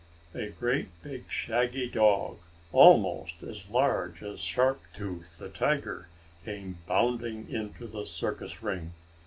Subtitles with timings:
[0.33, 2.39] A great big, shaggy dog,
[2.71, 6.07] almost as large as Sharp Tooth, the tiger,
[6.43, 8.93] came bounding into the circus ring.